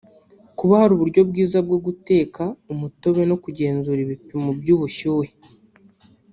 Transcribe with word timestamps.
kuba 0.57 0.73
hari 0.81 0.91
uburyo 0.95 1.21
bwiza 1.29 1.57
bwo 1.65 1.77
guteka 1.85 2.43
umutobe 2.73 3.21
no 3.29 3.35
kugenzura 3.43 3.99
ibipimo 4.05 4.49
by’ubushyuhe 4.59 5.31